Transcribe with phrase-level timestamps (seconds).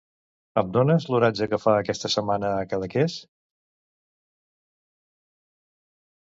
[0.59, 3.19] Em dones l'oratge que fa aquesta setmana a Cadaqués?